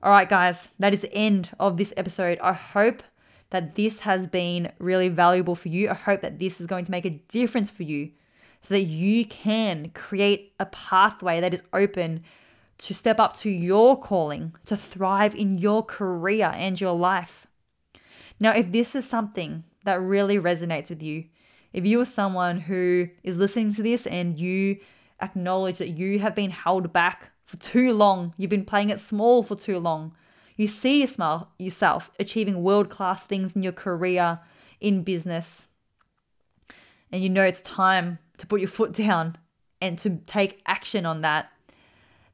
All 0.01 0.13
right, 0.13 0.29
guys, 0.29 0.69
that 0.79 0.95
is 0.95 1.01
the 1.01 1.13
end 1.13 1.51
of 1.59 1.77
this 1.77 1.93
episode. 1.97 2.39
I 2.41 2.53
hope 2.53 3.03
that 3.51 3.75
this 3.75 4.01
has 4.01 4.29
been 4.29 4.71
really 4.79 5.09
valuable 5.09 5.57
for 5.57 5.69
you. 5.69 5.91
I 5.91 5.95
hope 5.95 6.21
that 6.21 6.39
this 6.39 6.61
is 6.61 6.69
going 6.69 6.85
to 6.85 6.91
make 6.93 7.05
a 7.05 7.21
difference 7.29 7.69
for 7.69 7.83
you 7.83 8.13
so 8.61 8.75
that 8.75 8.85
you 8.85 9.25
can 9.25 9.91
create 9.95 10.53
a 10.61 10.67
pathway 10.67 11.41
that 11.41 11.53
is 11.53 11.65
open 11.73 12.23
to 12.79 12.95
step 12.95 13.19
up 13.19 13.37
to 13.39 13.51
your 13.51 14.01
calling, 14.01 14.55
to 14.67 14.77
thrive 14.77 15.35
in 15.35 15.59
your 15.59 15.85
career 15.85 16.53
and 16.55 16.81
your 16.81 16.95
life. 16.95 17.49
Now, 18.39 18.53
if 18.53 18.71
this 18.71 18.95
is 18.95 19.09
something 19.09 19.65
that 19.83 20.01
really 20.01 20.39
resonates 20.39 20.91
with 20.91 21.03
you, 21.03 21.25
if 21.73 21.85
you 21.85 22.01
are 22.01 22.05
someone 22.05 22.61
who 22.61 23.09
is 23.25 23.37
listening 23.37 23.75
to 23.75 23.83
this 23.83 24.07
and 24.07 24.39
you 24.39 24.79
acknowledge 25.21 25.79
that 25.79 25.91
you 25.91 26.21
have 26.21 26.37
been 26.37 26.53
held 26.53 26.93
back 26.93 27.33
for 27.49 27.57
too 27.57 27.95
long. 27.95 28.35
You've 28.37 28.51
been 28.51 28.67
playing 28.67 28.91
it 28.91 29.01
small 29.01 29.43
for 29.43 29.57
too 29.57 29.79
long. 29.79 30.15
You 30.55 30.69
see 30.69 31.01
yourself 31.59 32.11
achieving 32.21 32.63
world 32.63 32.91
class 32.91 33.23
things 33.23 33.57
in 33.57 33.63
your 33.63 33.73
career, 33.73 34.41
in 34.81 35.03
business, 35.03 35.67
and 37.11 37.23
you 37.23 37.31
know 37.31 37.43
it's 37.43 37.63
time 37.63 38.19
to 38.37 38.47
put 38.47 38.61
your 38.61 38.69
foot 38.69 38.93
down 38.93 39.37
and 39.81 39.99
to 39.99 40.19
take 40.27 40.61
action 40.67 41.07
on 41.07 41.23
that, 41.23 41.51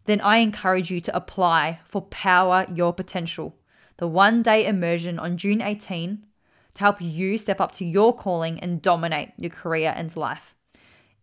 then 0.06 0.20
I 0.20 0.38
encourage 0.38 0.90
you 0.90 1.00
to 1.02 1.16
apply 1.16 1.80
for 1.84 2.02
Power 2.02 2.66
Your 2.74 2.92
Potential, 2.92 3.54
the 3.98 4.08
one 4.08 4.42
day 4.42 4.66
immersion 4.66 5.18
on 5.18 5.36
June 5.36 5.62
18 5.62 6.26
to 6.74 6.80
help 6.80 7.00
you 7.00 7.38
step 7.38 7.60
up 7.60 7.72
to 7.72 7.84
your 7.84 8.14
calling 8.14 8.58
and 8.58 8.82
dominate 8.82 9.30
your 9.38 9.50
career 9.50 9.94
and 9.96 10.14
life. 10.16 10.56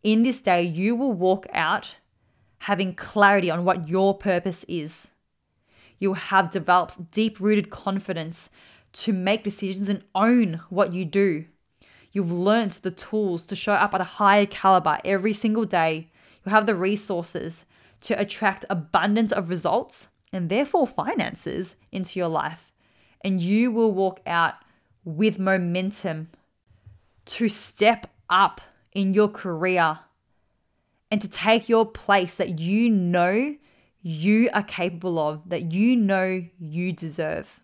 In 0.01 0.23
this 0.23 0.39
day, 0.39 0.63
you 0.63 0.95
will 0.95 1.13
walk 1.13 1.45
out 1.53 1.95
having 2.65 2.93
clarity 2.93 3.49
on 3.49 3.63
what 3.65 3.89
your 3.89 4.15
purpose 4.15 4.63
is. 4.67 5.09
You'll 5.97 6.13
have 6.13 6.51
developed 6.51 7.11
deep 7.11 7.39
rooted 7.39 7.69
confidence 7.69 8.49
to 8.93 9.13
make 9.13 9.43
decisions 9.43 9.89
and 9.89 10.03
own 10.13 10.61
what 10.69 10.93
you 10.93 11.05
do. 11.05 11.45
You've 12.11 12.31
learned 12.31 12.71
the 12.71 12.91
tools 12.91 13.45
to 13.47 13.55
show 13.55 13.73
up 13.73 13.93
at 13.93 14.01
a 14.01 14.15
higher 14.19 14.45
caliber 14.45 14.99
every 15.03 15.33
single 15.33 15.65
day. 15.65 16.11
You'll 16.43 16.53
have 16.53 16.65
the 16.65 16.75
resources 16.75 17.65
to 18.01 18.19
attract 18.19 18.65
abundance 18.69 19.31
of 19.31 19.49
results 19.49 20.09
and 20.33 20.49
therefore 20.49 20.85
finances 20.85 21.75
into 21.91 22.19
your 22.19 22.29
life. 22.29 22.71
and 23.23 23.39
you 23.41 23.71
will 23.71 23.91
walk 23.91 24.19
out 24.25 24.55
with 25.03 25.39
momentum 25.39 26.29
to 27.25 27.47
step 27.47 28.07
up 28.29 28.61
in 28.93 29.13
your 29.13 29.27
career 29.27 29.99
and 31.11 31.21
to 31.21 31.27
take 31.27 31.69
your 31.69 31.85
place 31.85 32.35
that 32.35 32.59
you 32.59 32.89
know 32.89 33.55
you 34.01 34.49
are 34.53 34.63
capable 34.63 35.19
of, 35.19 35.47
that 35.49 35.71
you 35.71 35.95
know 35.95 36.43
you 36.59 36.93
deserve. 36.93 37.59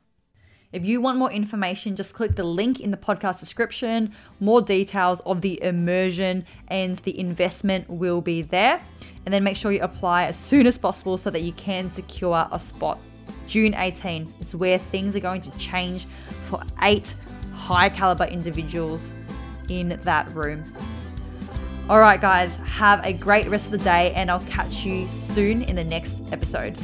If 0.74 0.84
you 0.84 1.00
want 1.00 1.18
more 1.18 1.32
information, 1.32 1.96
just 1.96 2.14
click 2.14 2.36
the 2.36 2.44
link 2.44 2.82
in 2.82 2.92
the 2.92 2.98
podcast 2.98 3.40
description. 3.40 4.14
More 4.42 4.62
details 4.62 5.22
of 5.22 5.42
the 5.42 5.64
immersion 5.64 6.46
and 6.68 6.98
the 6.98 7.18
investment 7.18 7.90
will 7.90 8.20
be 8.20 8.42
there. 8.42 8.82
And 9.26 9.34
then 9.34 9.46
make 9.46 9.56
sure 9.56 9.72
you 9.72 9.82
apply 9.82 10.26
as 10.26 10.36
soon 10.36 10.68
as 10.68 10.78
possible 10.78 11.18
so 11.18 11.30
that 11.30 11.42
you 11.42 11.54
can 11.54 11.90
secure 11.90 12.48
a 12.52 12.60
spot. 12.60 13.00
June 13.48 13.74
18 13.76 14.34
is 14.42 14.56
where 14.56 14.78
things 14.78 15.16
are 15.16 15.22
going 15.22 15.42
to 15.42 15.52
change 15.58 16.06
for 16.44 16.62
eight 16.82 17.16
high 17.54 17.88
caliber 17.88 18.26
individuals 18.26 19.14
in 19.70 20.00
that 20.04 20.30
room. 20.34 20.64
All 21.90 22.02
right, 22.02 22.20
guys, 22.20 22.58
have 22.66 23.06
a 23.06 23.14
great 23.14 23.48
rest 23.48 23.68
of 23.68 23.72
the 23.72 23.78
day, 23.78 24.12
and 24.14 24.30
I'll 24.30 24.42
catch 24.42 24.84
you 24.84 25.08
soon 25.08 25.62
in 25.62 25.78
the 25.78 25.86
next 25.86 26.22
episode. 26.34 26.78